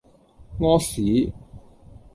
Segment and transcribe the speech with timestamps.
[0.57, 1.31] 屙屎